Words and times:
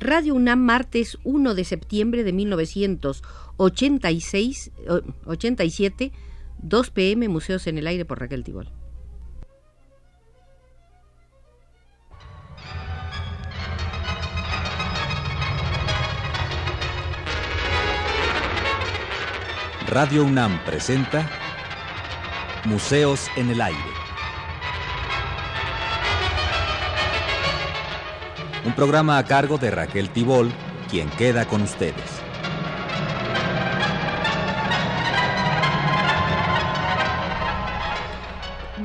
Radio 0.00 0.34
UNAM, 0.34 0.60
martes 0.60 1.18
1 1.24 1.54
de 1.54 1.64
septiembre 1.64 2.24
de 2.24 2.32
1986, 2.32 4.72
87, 5.24 6.12
2 6.58 6.90
pm, 6.90 7.28
Museos 7.28 7.66
en 7.66 7.78
el 7.78 7.86
Aire 7.86 8.04
por 8.04 8.20
Raquel 8.20 8.44
Tibol. 8.44 8.70
Radio 19.86 20.24
UNAM 20.24 20.64
presenta 20.64 21.30
Museos 22.64 23.28
en 23.36 23.50
el 23.50 23.60
Aire. 23.60 24.03
Un 28.64 28.74
programa 28.74 29.18
a 29.18 29.24
cargo 29.26 29.58
de 29.58 29.70
Raquel 29.70 30.08
Tibol, 30.08 30.50
quien 30.90 31.10
queda 31.10 31.46
con 31.46 31.60
ustedes. 31.60 32.22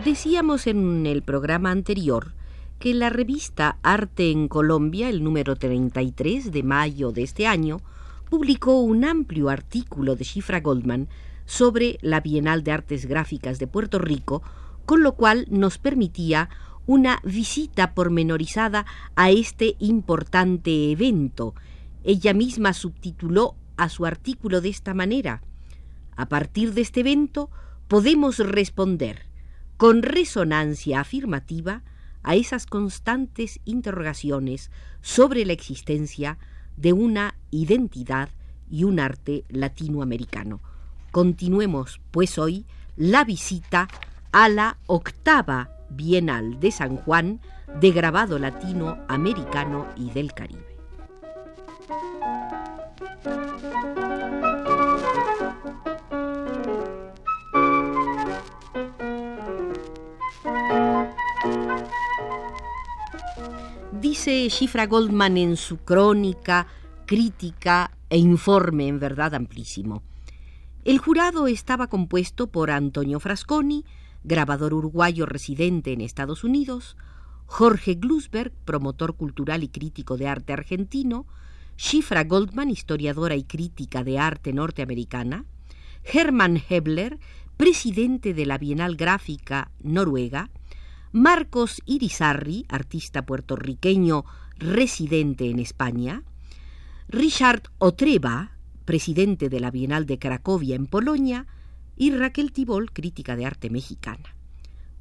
Decíamos 0.03 0.67
en 0.67 1.05
el 1.05 1.23
programa 1.23 1.71
anterior 1.71 2.33
que 2.77 2.93
la 2.93 3.09
revista 3.09 3.77
Arte 3.81 4.31
en 4.31 4.49
Colombia, 4.49 5.07
el 5.07 5.23
número 5.23 5.55
33 5.55 6.51
de 6.51 6.63
mayo 6.63 7.13
de 7.13 7.23
este 7.23 7.47
año, 7.47 7.79
publicó 8.29 8.81
un 8.81 9.05
amplio 9.05 9.47
artículo 9.47 10.17
de 10.17 10.25
Shifra 10.25 10.59
Goldman 10.59 11.07
sobre 11.45 11.99
la 12.01 12.19
Bienal 12.19 12.63
de 12.63 12.73
Artes 12.73 13.05
Gráficas 13.05 13.59
de 13.59 13.67
Puerto 13.67 13.97
Rico, 13.97 14.43
con 14.85 15.03
lo 15.03 15.13
cual 15.13 15.45
nos 15.49 15.77
permitía 15.77 16.49
una 16.89 17.19
visita 17.23 17.93
pormenorizada 17.93 18.87
a 19.15 19.29
este 19.29 19.75
importante 19.77 20.91
evento. 20.91 21.53
Ella 22.03 22.33
misma 22.33 22.73
subtituló 22.73 23.55
a 23.77 23.89
su 23.89 24.07
artículo 24.07 24.59
de 24.59 24.69
esta 24.69 24.95
manera. 24.95 25.43
A 26.15 26.29
partir 26.29 26.73
de 26.73 26.81
este 26.81 27.01
evento 27.01 27.51
podemos 27.87 28.39
responder 28.39 29.27
con 29.77 30.01
resonancia 30.01 31.01
afirmativa 31.01 31.83
a 32.23 32.33
esas 32.33 32.65
constantes 32.65 33.59
interrogaciones 33.65 34.71
sobre 35.01 35.45
la 35.45 35.53
existencia 35.53 36.39
de 36.75 36.93
una 36.93 37.35
identidad 37.51 38.29
y 38.67 38.83
un 38.83 38.99
arte 38.99 39.43
latinoamericano. 39.49 40.59
Continuemos, 41.11 42.01
pues, 42.09 42.39
hoy 42.39 42.65
la 42.95 43.25
visita 43.25 43.87
a 44.31 44.49
la 44.49 44.79
octava 44.87 45.69
Bienal 45.89 46.59
de 46.59 46.71
San 46.71 46.97
Juan 46.97 47.41
de 47.79 47.91
grabado 47.91 48.39
latinoamericano 48.39 49.87
y 49.95 50.09
del 50.11 50.33
Caribe. 50.33 50.65
Dice 63.99 64.47
Shifra 64.49 64.87
Goldman 64.87 65.37
en 65.37 65.57
su 65.57 65.77
crónica, 65.77 66.67
crítica 67.05 67.91
e 68.09 68.17
informe 68.17 68.87
en 68.87 68.99
verdad 68.99 69.35
amplísimo. 69.35 70.03
El 70.85 70.99
jurado 70.99 71.47
estaba 71.47 71.87
compuesto 71.87 72.47
por 72.47 72.71
Antonio 72.71 73.19
Frasconi, 73.19 73.83
grabador 74.23 74.73
uruguayo 74.73 75.25
residente 75.25 75.93
en 75.93 76.01
Estados 76.01 76.43
Unidos, 76.43 76.97
Jorge 77.45 77.95
Glusberg, 77.95 78.51
promotor 78.65 79.15
cultural 79.15 79.63
y 79.63 79.69
crítico 79.69 80.17
de 80.17 80.27
arte 80.27 80.53
argentino, 80.53 81.25
Shifra 81.77 82.23
Goldman, 82.23 82.69
historiadora 82.69 83.35
y 83.35 83.43
crítica 83.43 84.03
de 84.03 84.19
arte 84.19 84.53
norteamericana, 84.53 85.45
Hermann 86.03 86.61
Hebler, 86.69 87.19
presidente 87.57 88.33
de 88.33 88.45
la 88.45 88.57
Bienal 88.57 88.95
Gráfica 88.95 89.71
Noruega, 89.81 90.49
Marcos 91.11 91.81
Irizarri, 91.85 92.65
artista 92.69 93.25
puertorriqueño 93.25 94.25
residente 94.57 95.49
en 95.49 95.59
España, 95.59 96.23
Richard 97.07 97.63
Otreva, 97.79 98.51
presidente 98.85 99.49
de 99.49 99.59
la 99.59 99.71
Bienal 99.71 100.05
de 100.05 100.19
Cracovia 100.19 100.75
en 100.75 100.85
Polonia, 100.85 101.47
y 101.99 102.11
Raquel 102.11 102.53
Tibol, 102.53 102.91
crítica 102.91 103.35
de 103.35 103.45
arte 103.45 103.69
mexicana. 103.69 104.35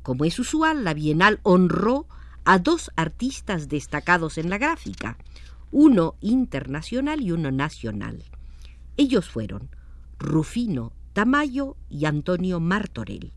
Como 0.03 0.25
es 0.25 0.39
usual, 0.39 0.83
la 0.83 0.95
Bienal 0.95 1.39
honró 1.45 2.07
a 2.45 2.59
dos 2.59 2.91
artistas 2.97 3.69
destacados 3.69 4.37
en 4.37 4.51
la 4.51 4.59
gráfica, 4.59 5.17
uno 5.71 6.17
internacional 6.21 7.21
y 7.21 7.31
uno 7.31 7.53
nacional. 7.53 8.25
Ellos 8.97 9.29
fueron 9.31 9.71
Rufino 10.19 10.93
Tamayo 11.13 11.77
y 11.89 12.05
Antonio 12.07 12.59
Martorell. 12.59 13.33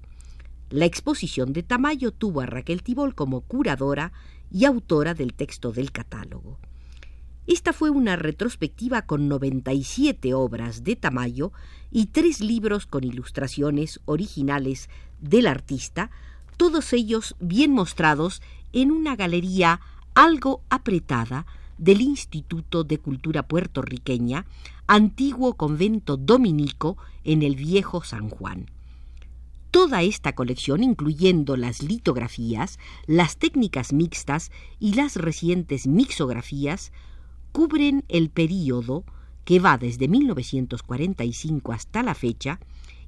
La 0.72 0.86
exposición 0.86 1.54
de 1.54 1.62
Tamayo 1.62 2.12
tuvo 2.12 2.42
a 2.42 2.48
Raquel 2.48 2.82
Tibol 2.82 3.14
como 3.14 3.42
curadora 3.42 4.12
y 4.50 4.66
autora 4.66 5.14
del 5.14 5.36
texto 5.36 5.72
del 5.72 5.92
catálogo. 5.92 6.58
Esta 7.48 7.74
fue 7.74 7.90
una 7.90 8.16
retrospectiva 8.16 9.02
con 9.02 9.28
97 9.28 10.34
obras 10.34 10.84
de 10.84 10.96
Tamayo 10.96 11.52
y 11.92 12.08
tres 12.08 12.40
libros 12.40 12.86
con 12.86 13.04
ilustraciones 13.04 14.00
originales 14.06 14.90
del 15.20 15.48
artista, 15.48 16.12
todos 16.58 16.94
ellos 16.94 17.36
bien 17.40 17.72
mostrados 17.72 18.42
en 18.74 18.92
una 18.92 19.16
galería 19.16 19.82
algo 20.14 20.62
apretada 20.70 21.48
del 21.80 22.02
Instituto 22.02 22.84
de 22.84 23.00
Cultura 23.00 23.48
Puertorriqueña, 23.48 24.46
antiguo 24.86 25.56
convento 25.56 26.18
dominico 26.18 26.98
en 27.24 27.42
el 27.42 27.56
viejo 27.56 28.04
San 28.04 28.30
Juan. 28.30 28.68
Toda 29.72 30.04
esta 30.04 30.36
colección, 30.36 30.84
incluyendo 30.84 31.58
las 31.58 31.82
litografías, 31.82 32.78
las 33.08 33.38
técnicas 33.38 33.94
mixtas 33.94 34.52
y 34.80 34.94
las 34.94 35.16
recientes 35.16 35.88
mixografías, 35.88 36.92
cubren 37.52 38.04
el 38.08 38.30
período 38.30 39.04
que 39.46 39.60
va 39.60 39.78
desde 39.78 40.08
1945 40.08 41.74
hasta 41.74 42.04
la 42.04 42.14
fecha 42.14 42.60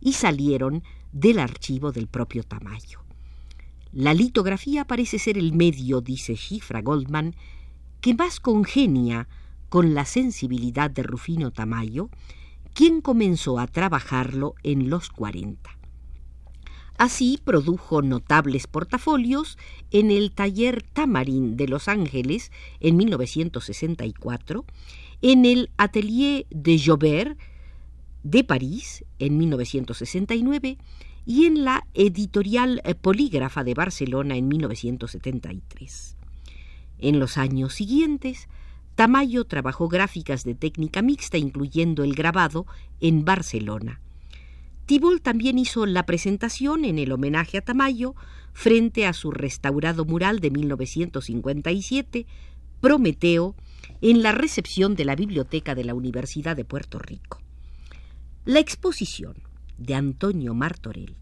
y 0.01 0.13
salieron 0.13 0.83
del 1.11 1.39
archivo 1.39 1.91
del 1.91 2.07
propio 2.07 2.43
Tamayo. 2.43 2.99
La 3.91 4.13
litografía 4.13 4.85
parece 4.85 5.19
ser 5.19 5.37
el 5.37 5.53
medio, 5.53 6.01
dice 6.01 6.35
Shifra 6.35 6.81
Goldman, 6.81 7.35
que 8.01 8.15
más 8.15 8.39
congenia 8.39 9.27
con 9.69 9.93
la 9.93 10.05
sensibilidad 10.05 10.89
de 10.89 11.03
Rufino 11.03 11.51
Tamayo, 11.51 12.09
quien 12.73 13.01
comenzó 13.01 13.59
a 13.59 13.67
trabajarlo 13.67 14.55
en 14.63 14.89
los 14.89 15.09
40. 15.09 15.77
Así 16.97 17.39
produjo 17.43 18.01
notables 18.01 18.67
portafolios 18.67 19.57
en 19.91 20.11
el 20.11 20.31
taller 20.31 20.83
Tamarin 20.83 21.57
de 21.57 21.67
Los 21.67 21.87
Ángeles 21.87 22.51
en 22.79 22.97
1964, 22.97 24.65
en 25.21 25.45
el 25.45 25.69
Atelier 25.77 26.45
de 26.49 26.81
Jobert 26.83 27.37
de 28.23 28.43
París 28.43 29.03
en 29.19 29.37
1969 29.37 30.77
y 31.25 31.45
en 31.45 31.65
la 31.65 31.85
Editorial 31.93 32.81
Polígrafa 33.01 33.63
de 33.63 33.73
Barcelona 33.73 34.35
en 34.35 34.47
1973. 34.47 36.15
En 36.99 37.19
los 37.19 37.37
años 37.37 37.73
siguientes, 37.73 38.47
Tamayo 38.95 39.45
trabajó 39.45 39.87
gráficas 39.87 40.43
de 40.43 40.53
técnica 40.53 41.01
mixta, 41.01 41.37
incluyendo 41.37 42.03
el 42.03 42.13
grabado, 42.13 42.65
en 43.01 43.25
Barcelona. 43.25 43.99
Tibol 44.85 45.21
también 45.21 45.57
hizo 45.57 45.85
la 45.85 46.05
presentación 46.05 46.83
en 46.83 46.99
el 46.99 47.13
homenaje 47.13 47.57
a 47.57 47.61
Tamayo 47.61 48.15
frente 48.51 49.05
a 49.05 49.13
su 49.13 49.31
restaurado 49.31 50.03
mural 50.03 50.39
de 50.39 50.51
1957, 50.51 52.25
Prometeo, 52.81 53.55
en 54.01 54.21
la 54.21 54.33
recepción 54.33 54.95
de 54.95 55.05
la 55.05 55.15
Biblioteca 55.15 55.73
de 55.73 55.85
la 55.85 55.93
Universidad 55.93 56.57
de 56.57 56.65
Puerto 56.65 56.99
Rico. 56.99 57.39
La 58.43 58.59
exposición 58.59 59.35
de 59.77 59.95
Antonio 59.95 60.53
Martorell, 60.53 61.15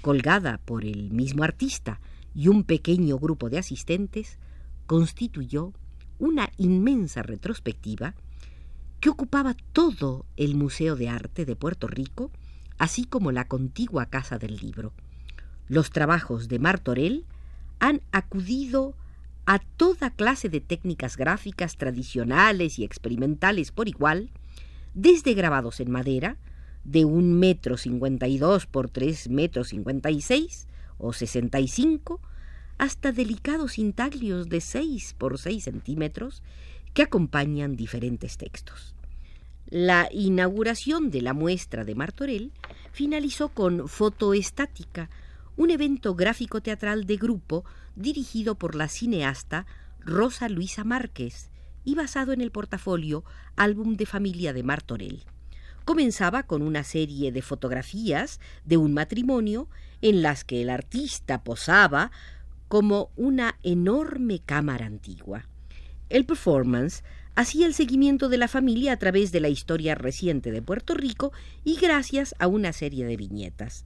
colgada 0.00 0.58
por 0.64 0.86
el 0.86 1.10
mismo 1.10 1.44
artista 1.44 2.00
y 2.34 2.48
un 2.48 2.64
pequeño 2.64 3.18
grupo 3.18 3.50
de 3.50 3.58
asistentes, 3.58 4.38
constituyó 4.86 5.74
una 6.18 6.50
inmensa 6.56 7.22
retrospectiva 7.22 8.14
que 9.00 9.10
ocupaba 9.10 9.54
todo 9.72 10.24
el 10.36 10.54
Museo 10.54 10.96
de 10.96 11.10
Arte 11.10 11.44
de 11.44 11.56
Puerto 11.56 11.88
Rico 11.88 12.30
así 12.82 13.04
como 13.04 13.30
la 13.30 13.46
contigua 13.46 14.06
Casa 14.06 14.38
del 14.38 14.56
Libro. 14.56 14.92
Los 15.68 15.90
trabajos 15.90 16.48
de 16.48 16.58
Martorell 16.58 17.24
han 17.78 18.00
acudido 18.10 18.96
a 19.46 19.60
toda 19.60 20.10
clase 20.10 20.48
de 20.48 20.60
técnicas 20.60 21.16
gráficas 21.16 21.76
tradicionales 21.76 22.80
y 22.80 22.84
experimentales 22.84 23.70
por 23.70 23.86
igual, 23.86 24.30
desde 24.94 25.34
grabados 25.34 25.78
en 25.78 25.92
madera, 25.92 26.38
de 26.82 27.04
un 27.04 27.38
metro 27.38 27.76
cincuenta 27.76 28.26
y 28.26 28.38
dos 28.38 28.66
por 28.66 28.90
tres 28.90 29.28
metros 29.28 29.68
cincuenta 29.68 30.10
y 30.10 30.20
seis 30.20 30.66
o 30.98 31.12
sesenta 31.12 31.60
y 31.60 31.68
cinco, 31.68 32.20
hasta 32.78 33.12
delicados 33.12 33.78
intaglios 33.78 34.48
de 34.48 34.60
seis 34.60 35.14
por 35.16 35.38
seis 35.38 35.62
centímetros 35.64 36.42
que 36.94 37.02
acompañan 37.02 37.76
diferentes 37.76 38.38
textos. 38.38 38.96
La 39.74 40.10
inauguración 40.12 41.10
de 41.10 41.22
la 41.22 41.32
muestra 41.32 41.86
de 41.86 41.94
Martorell 41.94 42.52
finalizó 42.92 43.48
con 43.48 43.88
Fotoestática, 43.88 45.08
un 45.56 45.70
evento 45.70 46.14
gráfico 46.14 46.60
teatral 46.60 47.06
de 47.06 47.16
grupo 47.16 47.64
dirigido 47.96 48.54
por 48.56 48.74
la 48.74 48.88
cineasta 48.88 49.64
Rosa 49.98 50.50
Luisa 50.50 50.84
Márquez 50.84 51.48
y 51.84 51.94
basado 51.94 52.34
en 52.34 52.42
el 52.42 52.50
portafolio 52.50 53.24
Álbum 53.56 53.96
de 53.96 54.04
Familia 54.04 54.52
de 54.52 54.62
Martorell. 54.62 55.24
Comenzaba 55.86 56.42
con 56.42 56.60
una 56.60 56.84
serie 56.84 57.32
de 57.32 57.40
fotografías 57.40 58.40
de 58.66 58.76
un 58.76 58.92
matrimonio 58.92 59.70
en 60.02 60.20
las 60.20 60.44
que 60.44 60.60
el 60.60 60.68
artista 60.68 61.42
posaba 61.44 62.10
como 62.68 63.08
una 63.16 63.56
enorme 63.62 64.38
cámara 64.44 64.84
antigua. 64.84 65.48
El 66.10 66.26
performance 66.26 67.02
hacía 67.34 67.66
el 67.66 67.74
seguimiento 67.74 68.28
de 68.28 68.38
la 68.38 68.48
familia 68.48 68.92
a 68.92 68.98
través 68.98 69.32
de 69.32 69.40
la 69.40 69.48
historia 69.48 69.94
reciente 69.94 70.50
de 70.50 70.62
Puerto 70.62 70.94
Rico 70.94 71.32
y 71.64 71.76
gracias 71.76 72.34
a 72.38 72.46
una 72.46 72.72
serie 72.72 73.06
de 73.06 73.16
viñetas. 73.16 73.84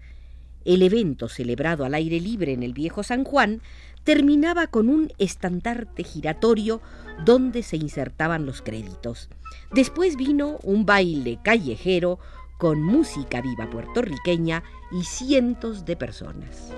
El 0.65 0.83
evento 0.83 1.29
celebrado 1.29 1.85
al 1.85 1.95
aire 1.95 2.21
libre 2.21 2.53
en 2.53 2.63
el 2.63 2.73
viejo 2.73 3.05
San 3.05 3.23
Juan 3.23 3.63
terminaba 4.03 4.67
con 4.67 4.89
un 4.89 5.13
estandarte 5.19 6.03
giratorio 6.03 6.81
donde 7.25 7.63
se 7.63 7.77
insertaban 7.77 8.47
los 8.47 8.63
créditos. 8.63 9.29
Después 9.73 10.17
vino 10.17 10.59
un 10.63 10.85
baile 10.85 11.39
callejero 11.43 12.19
con 12.59 12.83
música 12.83 13.41
viva 13.41 13.71
puertorriqueña 13.71 14.65
y 14.93 15.05
cientos 15.05 15.85
de 15.85 15.97
personas. 15.97 16.73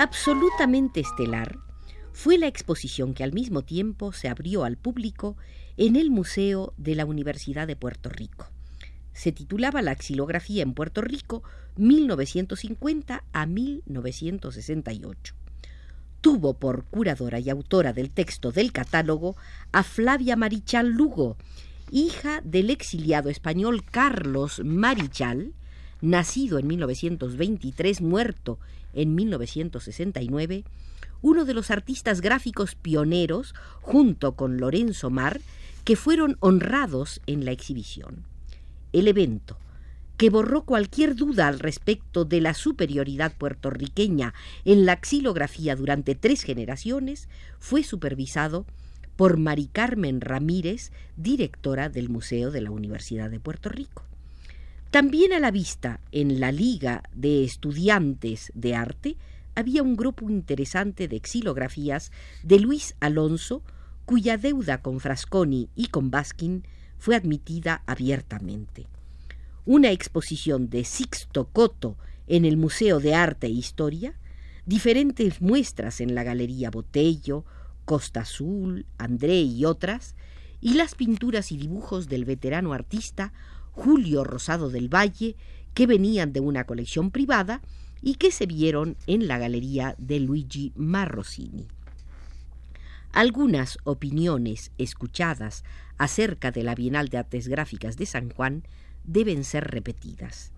Absolutamente 0.00 1.00
estelar 1.00 1.58
fue 2.14 2.38
la 2.38 2.46
exposición 2.46 3.12
que 3.12 3.22
al 3.22 3.34
mismo 3.34 3.60
tiempo 3.60 4.14
se 4.14 4.30
abrió 4.30 4.64
al 4.64 4.78
público 4.78 5.36
en 5.76 5.94
el 5.94 6.10
Museo 6.10 6.72
de 6.78 6.94
la 6.94 7.04
Universidad 7.04 7.66
de 7.66 7.76
Puerto 7.76 8.08
Rico. 8.08 8.48
Se 9.12 9.30
titulaba 9.30 9.82
La 9.82 9.94
xilografía 9.96 10.62
en 10.62 10.72
Puerto 10.72 11.02
Rico 11.02 11.42
1950 11.76 13.24
a 13.30 13.44
1968. 13.44 15.34
Tuvo 16.22 16.54
por 16.54 16.86
curadora 16.86 17.38
y 17.38 17.50
autora 17.50 17.92
del 17.92 18.08
texto 18.08 18.52
del 18.52 18.72
catálogo 18.72 19.36
a 19.70 19.82
Flavia 19.82 20.34
Marichal 20.34 20.88
Lugo, 20.88 21.36
hija 21.90 22.40
del 22.42 22.70
exiliado 22.70 23.28
español 23.28 23.84
Carlos 23.84 24.62
Marichal, 24.64 25.52
nacido 26.00 26.58
en 26.58 26.66
1923, 26.66 28.00
muerto 28.00 28.58
en 28.92 29.14
1969, 29.14 30.64
uno 31.22 31.44
de 31.44 31.54
los 31.54 31.70
artistas 31.70 32.20
gráficos 32.20 32.74
pioneros, 32.74 33.54
junto 33.80 34.36
con 34.36 34.58
Lorenzo 34.58 35.10
Mar, 35.10 35.40
que 35.84 35.96
fueron 35.96 36.36
honrados 36.40 37.20
en 37.26 37.44
la 37.44 37.52
exhibición. 37.52 38.24
El 38.92 39.08
evento, 39.08 39.58
que 40.16 40.30
borró 40.30 40.64
cualquier 40.64 41.14
duda 41.14 41.48
al 41.48 41.58
respecto 41.58 42.24
de 42.24 42.40
la 42.40 42.52
superioridad 42.52 43.32
puertorriqueña 43.36 44.34
en 44.64 44.84
la 44.84 45.00
xilografía 45.02 45.76
durante 45.76 46.14
tres 46.14 46.42
generaciones, 46.42 47.28
fue 47.58 47.84
supervisado 47.84 48.66
por 49.16 49.36
Mari 49.36 49.66
Carmen 49.66 50.20
Ramírez, 50.20 50.92
directora 51.16 51.88
del 51.88 52.08
Museo 52.08 52.50
de 52.50 52.60
la 52.60 52.70
Universidad 52.70 53.30
de 53.30 53.40
Puerto 53.40 53.68
Rico. 53.68 54.09
También 54.90 55.32
a 55.32 55.38
la 55.38 55.52
vista 55.52 56.00
en 56.10 56.40
la 56.40 56.50
Liga 56.50 57.04
de 57.14 57.44
Estudiantes 57.44 58.50
de 58.56 58.74
Arte 58.74 59.16
había 59.54 59.84
un 59.84 59.94
grupo 59.94 60.28
interesante 60.28 61.06
de 61.06 61.20
xilografías 61.20 62.10
de 62.42 62.58
Luis 62.58 62.96
Alonso, 62.98 63.62
cuya 64.04 64.36
deuda 64.36 64.82
con 64.82 64.98
Frasconi 64.98 65.68
y 65.76 65.86
con 65.86 66.10
Baskin 66.10 66.64
fue 66.98 67.14
admitida 67.14 67.84
abiertamente. 67.86 68.88
Una 69.64 69.92
exposición 69.92 70.70
de 70.70 70.82
Sixto 70.82 71.44
Coto 71.44 71.96
en 72.26 72.44
el 72.44 72.56
Museo 72.56 72.98
de 72.98 73.14
Arte 73.14 73.46
e 73.46 73.50
Historia, 73.50 74.18
diferentes 74.66 75.40
muestras 75.40 76.00
en 76.00 76.16
la 76.16 76.24
Galería 76.24 76.68
Botello, 76.68 77.44
Costa 77.84 78.22
Azul, 78.22 78.86
André 78.98 79.40
y 79.42 79.64
otras, 79.66 80.16
y 80.60 80.74
las 80.74 80.96
pinturas 80.96 81.52
y 81.52 81.56
dibujos 81.56 82.08
del 82.08 82.24
veterano 82.24 82.72
artista 82.72 83.32
Julio 83.72 84.24
Rosado 84.24 84.70
del 84.70 84.92
Valle, 84.92 85.36
que 85.74 85.86
venían 85.86 86.32
de 86.32 86.40
una 86.40 86.64
colección 86.64 87.10
privada 87.10 87.60
y 88.02 88.14
que 88.14 88.30
se 88.30 88.46
vieron 88.46 88.96
en 89.06 89.28
la 89.28 89.38
galería 89.38 89.94
de 89.98 90.20
Luigi 90.20 90.72
Marrosini. 90.74 91.66
Algunas 93.12 93.78
opiniones 93.84 94.70
escuchadas 94.78 95.64
acerca 95.98 96.50
de 96.50 96.62
la 96.62 96.74
Bienal 96.74 97.08
de 97.08 97.18
Artes 97.18 97.48
Gráficas 97.48 97.96
de 97.96 98.06
San 98.06 98.30
Juan 98.30 98.62
deben 99.04 99.44
ser 99.44 99.64
repetidas. 99.70 100.52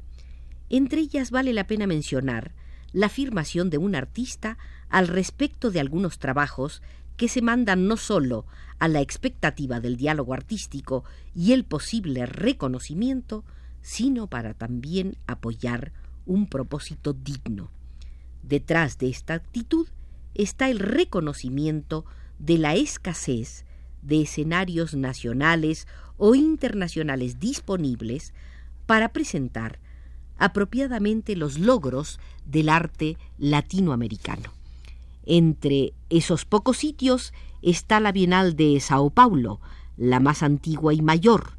Entre 0.69 1.01
ellas 1.01 1.31
vale 1.31 1.53
la 1.53 1.67
pena 1.67 1.87
mencionar 1.87 2.53
la 2.93 3.07
afirmación 3.07 3.71
de 3.71 3.79
un 3.79 3.95
artista 3.95 4.59
al 4.89 5.09
respecto 5.09 5.71
de 5.71 5.81
algunos 5.81 6.19
trabajos 6.19 6.83
que 7.17 7.29
se 7.29 7.43
mandan 7.43 7.87
no 7.87 7.97
sólo 7.97 8.47
a 8.79 8.89
la 8.89 9.01
expectativa 9.01 9.81
del 9.81 9.97
diálogo 9.97 10.35
artístico 10.35 11.05
y 11.35 11.53
el 11.53 11.65
posible 11.65 12.27
reconocimiento, 12.27 13.45
sino 13.81 14.27
para 14.27 14.55
también 14.55 15.17
apoyar 15.27 15.93
un 16.27 16.49
propósito 16.49 17.13
digno. 17.13 17.71
Detrás 18.43 18.99
de 18.99 19.09
esta 19.09 19.35
actitud 19.35 19.87
está 20.35 20.69
el 20.69 20.79
reconocimiento 20.79 22.05
de 22.39 22.59
la 22.59 22.75
escasez 22.75 23.65
de 24.03 24.23
escenarios 24.23 24.95
nacionales 24.95 25.87
o 26.17 26.35
internacionales 26.35 27.39
disponibles 27.39 28.33
para 28.87 29.13
presentar 29.13 29.79
apropiadamente 30.39 31.37
los 31.37 31.59
logros 31.59 32.19
del 32.45 32.69
arte 32.69 33.17
latinoamericano. 33.39 34.62
Entre 35.25 35.93
esos 36.11 36.45
pocos 36.45 36.79
sitios 36.79 37.33
está 37.63 38.01
la 38.01 38.13
Bienal 38.13 38.57
de 38.57 38.79
Sao 38.81 39.11
Paulo, 39.11 39.61
la 39.97 40.21
más 40.21 40.43
antigua 40.43 40.95
y 40.95 41.03
mayor, 41.03 41.57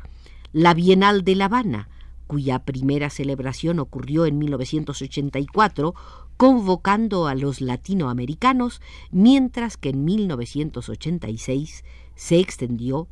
la 0.52 0.74
Bienal 0.74 1.24
de 1.24 1.36
La 1.36 1.46
Habana, 1.46 1.88
cuya 2.28 2.60
primera 2.60 3.10
celebración 3.10 3.80
ocurrió 3.80 4.26
en 4.26 4.38
1984, 4.38 5.96
convocando 6.36 7.28
a 7.28 7.36
los 7.36 7.62
latinoamericanos, 7.62 8.82
mientras 9.12 9.78
que 9.78 9.90
en 9.90 10.04
1986 10.04 11.84
se 12.16 12.40
extendió 12.40 13.08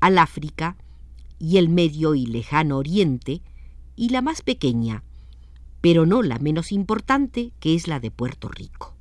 al 0.00 0.18
África 0.18 0.76
y 1.38 1.56
el 1.58 1.68
Medio 1.68 2.14
y 2.14 2.26
Lejano 2.26 2.78
Oriente, 2.78 3.42
y 3.96 4.08
la 4.08 4.22
más 4.22 4.42
pequeña, 4.42 5.02
pero 5.80 6.04
no 6.04 6.22
la 6.22 6.38
menos 6.38 6.72
importante, 6.72 7.52
que 7.60 7.74
es 7.74 7.86
la 7.86 8.00
de 8.00 8.10
Puerto 8.10 8.48
Rico. 8.48 8.93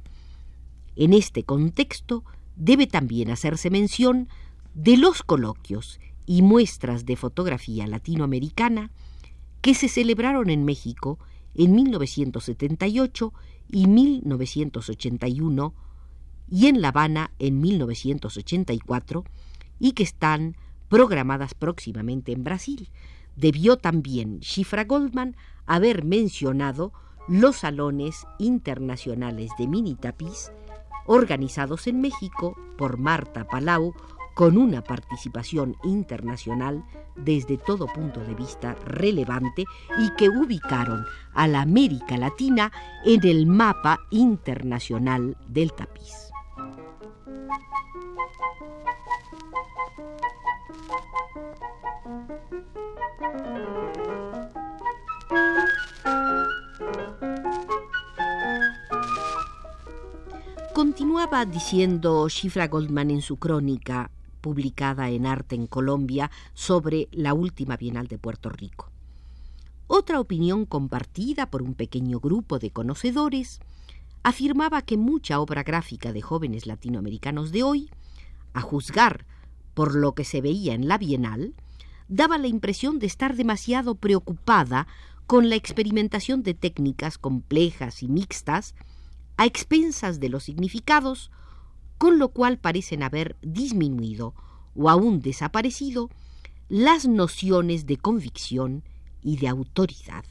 En 0.96 1.14
este 1.14 1.44
contexto 1.44 2.24
debe 2.56 2.88
también 2.88 3.32
hacerse 3.32 3.70
mención 3.70 4.30
de 4.74 4.98
los 4.98 5.24
coloquios 5.24 6.00
y 6.26 6.42
muestras 6.42 7.06
de 7.06 7.16
fotografía 7.16 7.88
latinoamericana 7.88 8.92
que 9.62 9.74
se 9.74 9.88
celebraron 9.88 10.50
en 10.50 10.66
México 10.66 11.20
en 11.56 11.76
1978 11.76 13.34
y 13.70 13.88
1981 13.88 15.74
y 16.50 16.68
en 16.68 16.82
La 16.82 16.90
Habana 16.90 17.32
en 17.40 17.62
1984 17.62 19.24
y 19.80 19.94
que 19.94 20.04
están 20.04 20.56
programadas 20.90 21.54
próximamente 21.54 22.32
en 22.32 22.44
Brasil. 22.44 22.90
Debió 23.36 23.78
también 23.78 24.40
Shifra 24.40 24.84
Goldman 24.84 25.36
haber 25.66 26.04
mencionado 26.04 26.94
los 27.28 27.58
salones 27.58 28.28
internacionales 28.38 29.52
de 29.58 29.68
mini 29.68 29.96
tapiz 29.96 30.52
organizados 31.06 31.88
en 31.88 32.02
México 32.02 32.56
por 32.78 32.98
Marta 32.98 33.46
Palau 33.46 33.94
con 34.34 34.58
una 34.58 34.84
participación 34.84 35.76
internacional 35.84 36.84
desde 37.16 37.58
todo 37.58 37.88
punto 37.88 38.20
de 38.22 38.34
vista 38.34 38.76
relevante 38.86 39.66
y 40.00 40.10
que 40.16 40.30
ubicaron 40.30 41.06
a 41.34 41.48
la 41.48 41.62
América 41.62 42.18
Latina 42.18 42.72
en 43.06 43.26
el 43.28 43.46
mapa 43.46 44.00
internacional 44.10 45.38
del 45.48 45.72
tapiz. 45.74 46.34
Diciendo 61.24 62.28
Shifra 62.28 62.68
Goldman 62.68 63.10
en 63.10 63.22
su 63.22 63.38
crónica, 63.38 64.12
publicada 64.42 65.10
en 65.10 65.26
Arte 65.26 65.56
en 65.56 65.68
Colombia 65.68 66.30
sobre 66.54 67.08
la 67.12 67.34
última 67.34 67.78
Bienal 67.78 68.08
de 68.08 68.18
Puerto 68.18 68.50
Rico. 68.50 68.92
Otra 69.88 70.20
opinión 70.20 70.66
compartida 70.66 71.50
por 71.50 71.64
un 71.64 71.76
pequeño 71.76 72.20
grupo 72.20 72.60
de 72.60 72.72
conocedores 72.72 73.62
afirmaba 74.22 74.82
que 74.82 74.98
mucha 74.98 75.40
obra 75.40 75.64
gráfica 75.64 76.12
de 76.12 76.22
jóvenes 76.22 76.68
latinoamericanos 76.68 77.54
de 77.54 77.64
hoy, 77.64 77.90
a 78.54 78.60
juzgar 78.60 79.26
por 79.74 79.96
lo 79.96 80.14
que 80.14 80.26
se 80.26 80.42
veía 80.42 80.74
en 80.74 80.90
la 80.90 80.98
Bienal, 80.98 81.56
daba 82.10 82.38
la 82.38 82.48
impresión 82.48 83.00
de 83.00 83.08
estar 83.08 83.36
demasiado 83.36 83.96
preocupada 83.96 84.88
con 85.26 85.50
la 85.50 85.56
experimentación 85.56 86.44
de 86.44 86.54
técnicas 86.54 87.18
complejas 87.18 88.04
y 88.04 88.10
mixtas 88.10 88.76
a 89.38 89.46
expensas 89.46 90.20
de 90.20 90.30
los 90.30 90.44
significados, 90.44 91.32
con 91.98 92.20
lo 92.20 92.30
cual 92.30 92.58
parecen 92.58 93.04
haber 93.04 93.38
disminuido 93.42 94.34
o 94.76 94.90
aún 94.90 95.22
desaparecido 95.22 96.10
las 96.70 97.08
nociones 97.08 97.86
de 97.86 97.98
convicción 97.98 98.84
y 99.22 99.38
de 99.38 99.48
autoridad. 99.48 100.26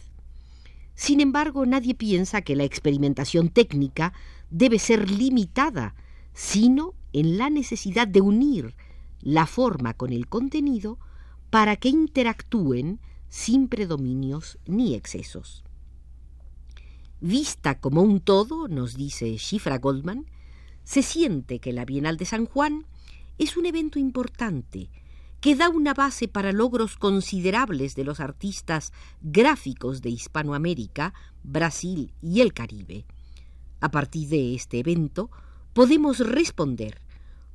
Sin 0.95 1.21
embargo, 1.21 1.67
nadie 1.67 1.95
piensa 1.95 2.43
que 2.43 2.57
la 2.57 2.65
experimentación 2.65 3.49
técnica 3.49 4.13
debe 4.51 4.79
ser 4.79 5.11
limitada, 5.11 5.95
sino 6.35 6.95
en 7.13 7.39
la 7.39 7.51
necesidad 7.51 8.07
de 8.07 8.21
unir 8.21 8.75
la 9.21 9.47
forma 9.47 9.95
con 9.95 10.13
el 10.13 10.29
contenido 10.29 10.99
para 11.51 11.77
que 11.77 11.89
interactúen 11.89 13.01
sin 13.29 13.69
predominios 13.69 14.59
ni 14.67 14.95
excesos. 14.95 15.65
Vista 17.25 17.79
como 17.79 18.03
un 18.03 18.19
todo, 18.19 18.67
nos 18.67 18.97
dice 18.97 19.37
Shifra 19.37 19.79
Goldman, 19.79 20.27
se 20.83 21.05
siente 21.05 21.61
que 21.61 21.73
la 21.73 21.85
Bienal 21.85 22.17
de 22.17 22.25
San 22.25 22.47
Juan 22.47 22.85
es 23.39 23.57
un 23.57 23.65
evento 23.65 24.01
importante 24.01 24.91
que 25.41 25.55
da 25.55 25.69
una 25.69 25.95
base 25.95 26.27
para 26.27 26.51
logros 26.51 26.97
considerables 26.97 27.95
de 27.95 28.03
los 28.03 28.19
artistas 28.19 28.93
gráficos 29.21 30.03
de 30.03 30.11
Hispanoamérica, 30.11 31.15
Brasil 31.45 32.13
y 32.21 32.41
el 32.41 32.53
Caribe. 32.53 33.05
A 33.79 33.93
partir 33.93 34.29
de 34.29 34.57
este 34.57 34.81
evento, 34.81 35.31
podemos 35.75 36.19
responder 36.19 37.01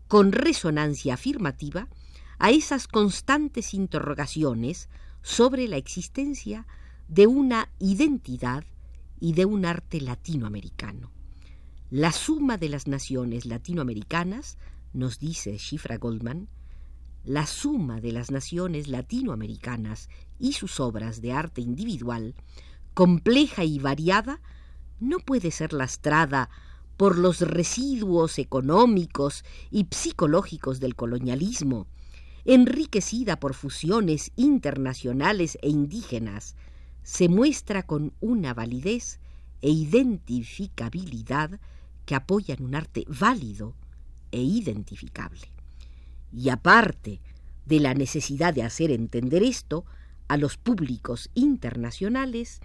con 0.07 0.31
resonancia 0.31 1.15
afirmativa 1.15 1.89
a 2.39 2.51
esas 2.51 2.87
constantes 2.87 3.73
interrogaciones 3.73 4.87
sobre 5.23 5.67
la 5.67 5.75
existencia 5.75 6.65
de 7.09 7.27
una 7.27 7.67
identidad 7.79 8.63
y 9.19 9.33
de 9.33 9.45
un 9.45 9.65
arte 9.65 10.01
latinoamericano. 10.01 11.11
La 11.89 12.11
suma 12.11 12.57
de 12.57 12.69
las 12.69 12.87
naciones 12.87 13.45
latinoamericanas, 13.45 14.57
nos 14.93 15.19
dice 15.19 15.57
Shifra 15.57 15.97
Goldman, 15.97 16.49
la 17.23 17.45
suma 17.45 17.99
de 17.99 18.11
las 18.11 18.31
naciones 18.31 18.87
latinoamericanas 18.87 20.09
y 20.39 20.53
sus 20.53 20.79
obras 20.79 21.21
de 21.21 21.33
arte 21.33 21.61
individual, 21.61 22.35
compleja 22.93 23.63
y 23.63 23.79
variada, 23.79 24.41
no 24.99 25.19
puede 25.19 25.51
ser 25.51 25.73
lastrada 25.73 26.49
por 26.95 27.17
los 27.17 27.41
residuos 27.41 28.39
económicos 28.39 29.43
y 29.69 29.87
psicológicos 29.91 30.79
del 30.79 30.95
colonialismo, 30.95 31.87
enriquecida 32.45 33.39
por 33.39 33.53
fusiones 33.53 34.31
internacionales 34.35 35.57
e 35.61 35.69
indígenas, 35.69 36.55
se 37.07 37.29
muestra 37.29 37.83
con 37.83 38.11
una 38.19 38.53
validez 38.53 39.21
e 39.61 39.69
identificabilidad 39.69 41.57
que 42.05 42.15
apoyan 42.15 42.61
un 42.61 42.75
arte 42.75 43.05
válido 43.07 43.75
e 44.31 44.41
identificable. 44.41 45.49
Y 46.33 46.49
aparte 46.49 47.21
de 47.65 47.79
la 47.79 47.93
necesidad 47.93 48.53
de 48.53 48.63
hacer 48.63 48.91
entender 48.91 49.41
esto 49.41 49.85
a 50.27 50.35
los 50.35 50.57
públicos 50.57 51.29
internacionales, 51.33 52.59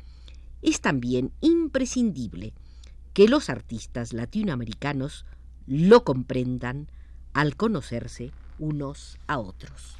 es 0.60 0.80
también 0.80 1.30
imprescindible 1.40 2.52
que 3.14 3.28
los 3.28 3.48
artistas 3.48 4.12
latinoamericanos 4.12 5.24
lo 5.68 6.02
comprendan 6.02 6.88
al 7.32 7.54
conocerse 7.54 8.32
unos 8.58 9.18
a 9.28 9.38
otros. 9.38 9.96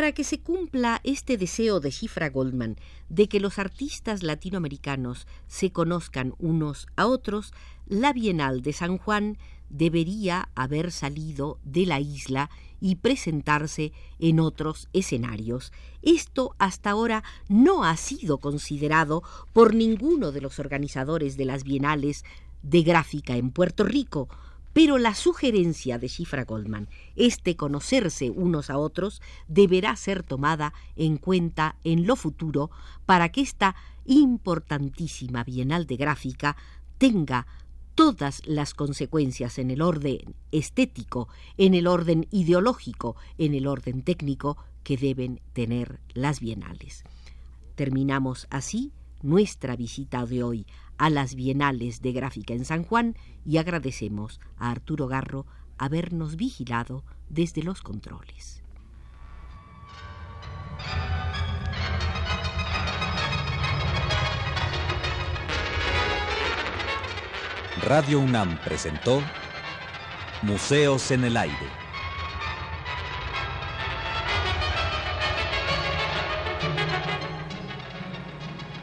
Para 0.00 0.12
que 0.12 0.24
se 0.24 0.40
cumpla 0.40 1.02
este 1.04 1.36
deseo 1.36 1.78
de 1.78 1.90
Shifra 1.90 2.30
Goldman 2.30 2.76
de 3.10 3.28
que 3.28 3.38
los 3.38 3.58
artistas 3.58 4.22
latinoamericanos 4.22 5.26
se 5.46 5.72
conozcan 5.72 6.32
unos 6.38 6.86
a 6.96 7.06
otros, 7.06 7.52
la 7.86 8.14
Bienal 8.14 8.62
de 8.62 8.72
San 8.72 8.96
Juan 8.96 9.36
debería 9.68 10.48
haber 10.54 10.90
salido 10.90 11.58
de 11.64 11.84
la 11.84 12.00
isla 12.00 12.48
y 12.80 12.94
presentarse 12.94 13.92
en 14.18 14.40
otros 14.40 14.88
escenarios. 14.94 15.70
Esto 16.00 16.54
hasta 16.56 16.88
ahora 16.88 17.22
no 17.50 17.84
ha 17.84 17.94
sido 17.98 18.38
considerado 18.38 19.22
por 19.52 19.74
ninguno 19.74 20.32
de 20.32 20.40
los 20.40 20.58
organizadores 20.60 21.36
de 21.36 21.44
las 21.44 21.62
bienales 21.62 22.24
de 22.62 22.82
gráfica 22.84 23.36
en 23.36 23.50
Puerto 23.50 23.84
Rico, 23.84 24.30
pero 24.72 24.98
la 24.98 25.14
sugerencia 25.14 25.98
de 25.98 26.08
Shifra 26.08 26.44
Goldman, 26.44 26.88
este 27.16 27.56
conocerse 27.56 28.30
unos 28.30 28.70
a 28.70 28.78
otros, 28.78 29.20
deberá 29.48 29.96
ser 29.96 30.22
tomada 30.22 30.72
en 30.96 31.16
cuenta 31.16 31.76
en 31.84 32.06
lo 32.06 32.16
futuro 32.16 32.70
para 33.06 33.30
que 33.30 33.40
esta 33.40 33.74
importantísima 34.04 35.44
Bienal 35.44 35.86
de 35.86 35.96
Gráfica 35.96 36.56
tenga 36.98 37.46
todas 37.94 38.42
las 38.46 38.72
consecuencias 38.74 39.58
en 39.58 39.70
el 39.70 39.82
orden 39.82 40.34
estético, 40.52 41.28
en 41.56 41.74
el 41.74 41.86
orden 41.86 42.26
ideológico, 42.30 43.16
en 43.36 43.54
el 43.54 43.66
orden 43.66 44.02
técnico 44.02 44.56
que 44.84 44.96
deben 44.96 45.40
tener 45.52 46.00
las 46.14 46.40
bienales. 46.40 47.04
Terminamos 47.74 48.46
así 48.50 48.92
nuestra 49.22 49.76
visita 49.76 50.24
de 50.24 50.42
hoy 50.42 50.66
a 51.00 51.08
las 51.08 51.34
bienales 51.34 52.02
de 52.02 52.12
gráfica 52.12 52.52
en 52.52 52.66
San 52.66 52.84
Juan 52.84 53.16
y 53.46 53.56
agradecemos 53.56 54.38
a 54.58 54.70
Arturo 54.70 55.08
Garro 55.08 55.46
habernos 55.78 56.36
vigilado 56.36 57.04
desde 57.30 57.62
los 57.62 57.80
controles. 57.80 58.62
Radio 67.82 68.20
UNAM 68.20 68.58
presentó 68.62 69.22
Museos 70.42 71.10
en 71.12 71.24
el 71.24 71.38
Aire. 71.38 71.79